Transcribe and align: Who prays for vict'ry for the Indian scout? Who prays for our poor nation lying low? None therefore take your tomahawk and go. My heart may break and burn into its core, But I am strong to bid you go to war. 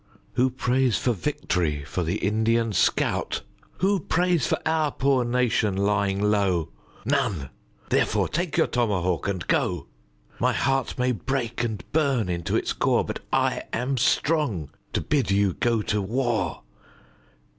Who 0.33 0.49
prays 0.49 0.97
for 0.97 1.13
vict'ry 1.13 1.85
for 1.85 2.01
the 2.01 2.15
Indian 2.15 2.73
scout? 2.73 3.43
Who 3.81 3.99
prays 3.99 4.47
for 4.47 4.57
our 4.65 4.91
poor 4.91 5.23
nation 5.23 5.77
lying 5.77 6.19
low? 6.19 6.69
None 7.05 7.51
therefore 7.91 8.27
take 8.27 8.57
your 8.57 8.65
tomahawk 8.65 9.27
and 9.27 9.45
go. 9.45 9.85
My 10.39 10.53
heart 10.53 10.97
may 10.97 11.11
break 11.11 11.63
and 11.63 11.83
burn 11.91 12.29
into 12.29 12.55
its 12.55 12.73
core, 12.73 13.05
But 13.05 13.19
I 13.31 13.61
am 13.73 13.95
strong 13.95 14.71
to 14.93 15.01
bid 15.01 15.29
you 15.29 15.53
go 15.53 15.83
to 15.83 16.01
war. 16.01 16.63